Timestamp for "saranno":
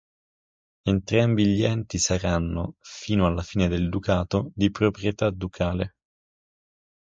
1.99-2.77